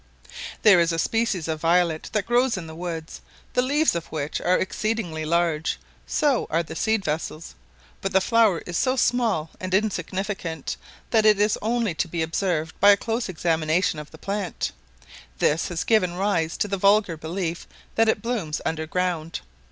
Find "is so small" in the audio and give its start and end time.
8.65-9.51